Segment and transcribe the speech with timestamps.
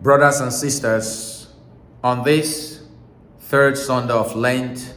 [0.00, 1.48] Brothers and sisters,
[2.04, 2.84] on this
[3.40, 4.94] third Sunday of Lent,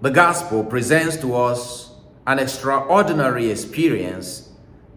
[0.00, 1.90] the Gospel presents to us
[2.26, 4.50] an extraordinary experience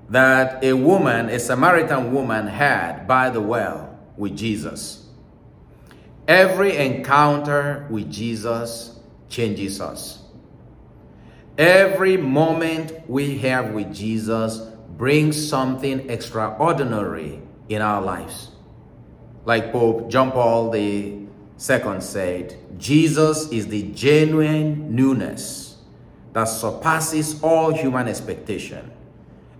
[0.08, 5.08] that a woman, a Samaritan woman, had by the well with Jesus.
[6.26, 10.24] Every encounter with Jesus changes us.
[11.58, 14.58] Every moment we have with Jesus
[14.96, 17.42] brings something extraordinary
[17.76, 18.50] in our lives.
[19.46, 21.28] Like Pope John Paul II
[21.58, 25.78] said, Jesus is the genuine newness
[26.34, 28.92] that surpasses all human expectation.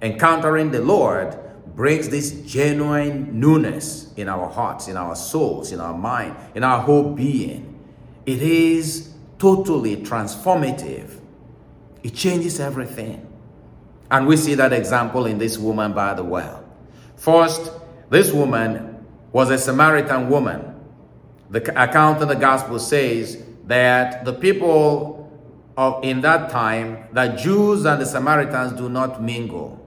[0.02, 1.38] Encountering the Lord
[1.76, 6.82] brings this genuine newness in our hearts, in our souls, in our mind, in our
[6.82, 7.80] whole being.
[8.26, 11.20] It is totally transformative.
[12.04, 13.28] It changes everything.
[14.10, 16.64] And we see that example in this woman by the well.
[17.16, 17.72] First,
[18.12, 20.76] this woman was a Samaritan woman.
[21.50, 25.32] The account in the gospel says that the people
[25.78, 29.80] of in that time, the Jews and the Samaritans do not mingle.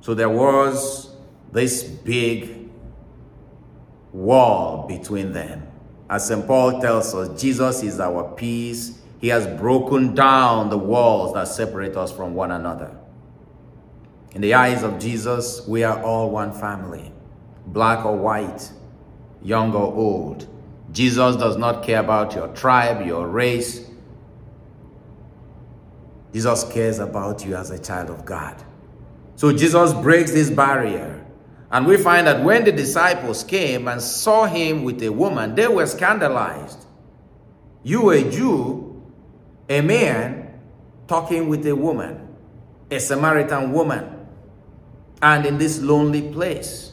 [0.00, 1.14] So there was
[1.52, 2.70] this big
[4.10, 5.66] wall between them.
[6.08, 6.46] As St.
[6.46, 8.98] Paul tells us, Jesus is our peace.
[9.20, 12.96] He has broken down the walls that separate us from one another.
[14.34, 17.12] In the eyes of Jesus, we are all one family,
[17.68, 18.68] black or white,
[19.42, 20.48] young or old.
[20.90, 23.88] Jesus does not care about your tribe, your race.
[26.32, 28.60] Jesus cares about you as a child of God.
[29.36, 31.24] So Jesus breaks this barrier.
[31.70, 35.68] And we find that when the disciples came and saw him with a woman, they
[35.68, 36.86] were scandalized.
[37.84, 39.02] You, a Jew,
[39.68, 40.60] a man,
[41.06, 42.28] talking with a woman,
[42.90, 44.23] a Samaritan woman
[45.24, 46.92] and in this lonely place.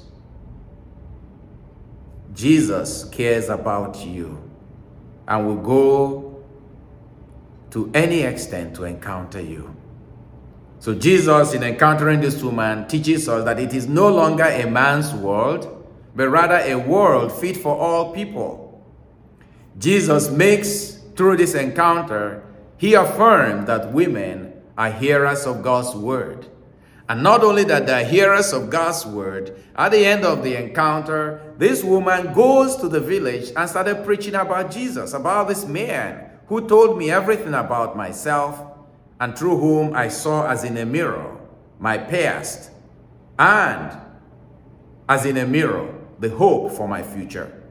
[2.33, 4.41] Jesus cares about you
[5.27, 6.41] and will go
[7.71, 9.75] to any extent to encounter you.
[10.79, 15.13] So, Jesus, in encountering this woman, teaches us that it is no longer a man's
[15.13, 18.81] world, but rather a world fit for all people.
[19.77, 22.43] Jesus makes, through this encounter,
[22.77, 26.47] he affirmed that women are hearers of God's word.
[27.11, 31.53] And not only that they're hearers of God's word, at the end of the encounter,
[31.57, 36.65] this woman goes to the village and started preaching about Jesus, about this man who
[36.69, 38.63] told me everything about myself
[39.19, 41.37] and through whom I saw as in a mirror
[41.79, 42.71] my past
[43.37, 43.91] and
[45.09, 47.61] as in a mirror the hope for my future.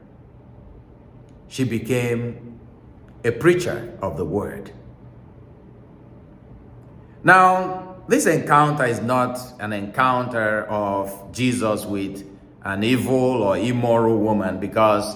[1.47, 2.59] She became
[3.25, 4.71] a preacher of the word.
[7.23, 12.27] Now, this encounter is not an encounter of Jesus with
[12.61, 15.15] an evil or immoral woman because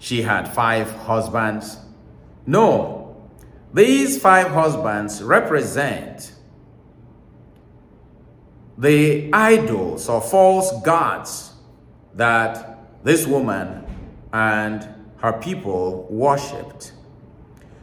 [0.00, 1.78] she had five husbands.
[2.44, 3.16] No,
[3.72, 6.32] these five husbands represent
[8.76, 11.52] the idols or false gods
[12.14, 13.84] that this woman
[14.32, 14.88] and
[15.18, 16.90] her people worshipped.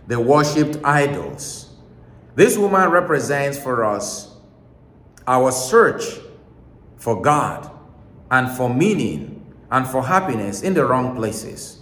[0.07, 1.64] They worshipped idols.
[2.35, 4.35] This woman represents for us
[5.25, 6.03] our search
[6.97, 7.71] for God
[8.29, 11.79] and for meaning and for happiness in the wrong places.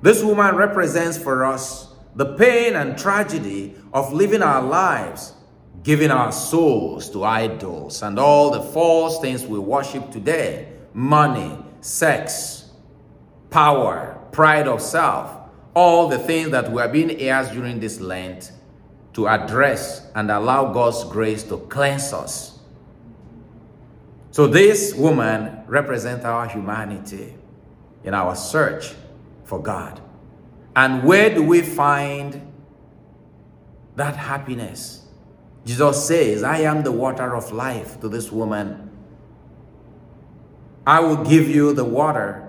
[0.00, 5.34] This woman represents for us the pain and tragedy of living our lives,
[5.82, 12.70] giving our souls to idols and all the false things we worship today money, sex,
[13.50, 15.45] power, pride of self
[15.76, 18.50] all the things that we have been asked during this Lent
[19.12, 22.58] to address and allow God's grace to cleanse us.
[24.30, 27.34] So, this woman represents our humanity
[28.04, 28.94] in our search
[29.44, 30.00] for God.
[30.74, 32.52] And where do we find
[33.96, 35.06] that happiness?
[35.66, 38.90] Jesus says, I am the water of life to this woman.
[40.86, 42.45] I will give you the water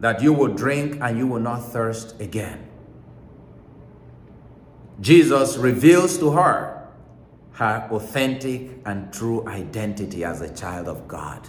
[0.00, 2.68] that you will drink and you will not thirst again.
[5.00, 6.74] Jesus reveals to her
[7.52, 11.48] her authentic and true identity as a child of God.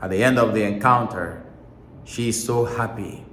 [0.00, 1.44] At the end of the encounter,
[2.04, 3.24] she is so happy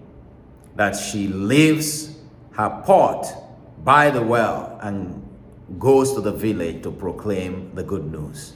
[0.76, 2.18] that she leaves
[2.54, 3.32] her pot
[3.84, 5.22] by the well and
[5.78, 8.54] goes to the village to proclaim the good news.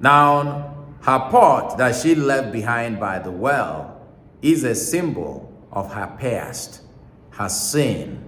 [0.00, 3.97] Now, her pot that she left behind by the well
[4.42, 6.82] is a symbol of her past,
[7.30, 8.24] her sin,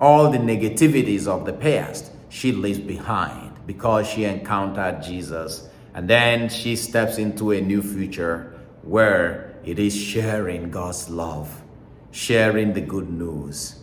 [0.00, 5.68] all the negativities of the past she leaves behind because she encountered Jesus
[5.98, 11.62] And then she steps into a new future where it is sharing God's love,
[12.12, 13.82] sharing the good news,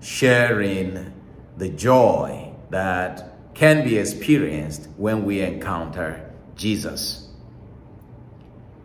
[0.00, 1.12] sharing
[1.56, 7.28] the joy that can be experienced when we encounter Jesus.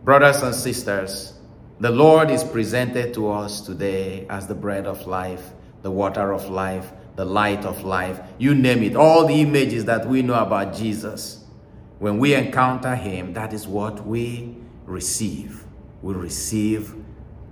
[0.03, 1.33] Brothers and sisters,
[1.79, 6.49] the Lord is presented to us today as the bread of life, the water of
[6.49, 8.19] life, the light of life.
[8.37, 11.45] You name it, all the images that we know about Jesus.
[11.99, 15.63] When we encounter Him, that is what we receive.
[16.01, 16.95] We receive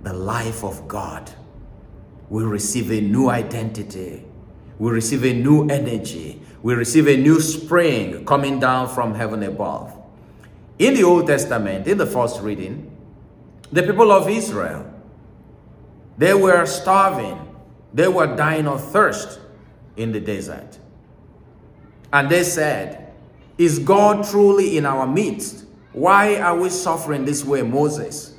[0.02, 1.30] the life of God.
[2.28, 4.24] We receive a new identity.
[4.78, 6.42] We receive a new energy.
[6.62, 9.94] We receive a new spring coming down from heaven above.
[10.78, 12.87] In the Old Testament, in the first reading,
[13.70, 14.92] the people of Israel,
[16.16, 17.38] they were starving.
[17.94, 19.40] They were dying of thirst
[19.96, 20.78] in the desert.
[22.12, 23.12] And they said,
[23.56, 25.64] Is God truly in our midst?
[25.92, 28.34] Why are we suffering this way, Moses?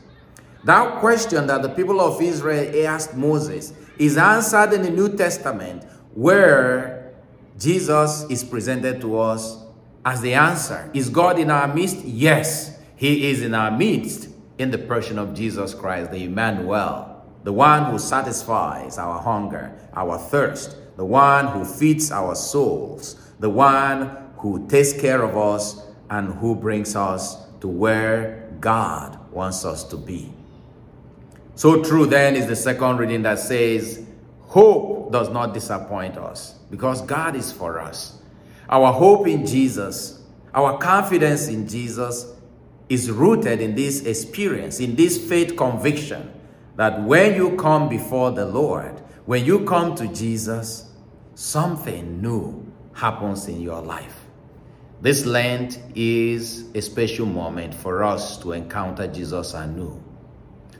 [0.65, 5.83] That question that the people of Israel asked Moses is answered in the New Testament,
[6.13, 7.13] where
[7.57, 9.57] Jesus is presented to us
[10.05, 10.89] as the answer.
[10.93, 12.03] Is God in our midst?
[12.05, 14.28] Yes, He is in our midst
[14.59, 20.17] in the person of Jesus Christ, the Emmanuel, the one who satisfies our hunger, our
[20.17, 26.33] thirst, the one who feeds our souls, the one who takes care of us and
[26.35, 30.33] who brings us to where God wants us to be.
[31.55, 34.05] So true then is the second reading that says,
[34.41, 38.21] Hope does not disappoint us because God is for us.
[38.67, 40.21] Our hope in Jesus,
[40.53, 42.33] our confidence in Jesus
[42.89, 46.33] is rooted in this experience, in this faith conviction
[46.75, 50.89] that when you come before the Lord, when you come to Jesus,
[51.35, 54.25] something new happens in your life.
[55.01, 60.03] This Lent is a special moment for us to encounter Jesus anew.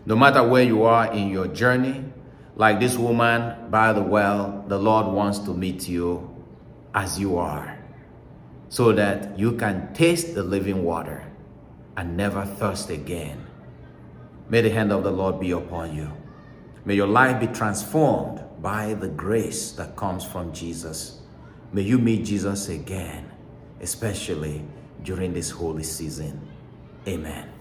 [0.06, 2.04] No matter where you are in your journey,
[2.56, 6.30] like this woman by the well, the Lord wants to meet you
[6.94, 7.78] as you are
[8.68, 11.29] so that you can taste the living water
[12.00, 13.46] and never thirst again.
[14.48, 16.10] May the hand of the Lord be upon you.
[16.86, 21.20] May your life be transformed by the grace that comes from Jesus.
[21.74, 23.30] May you meet Jesus again,
[23.82, 24.64] especially
[25.04, 26.40] during this holy season.
[27.06, 27.59] Amen.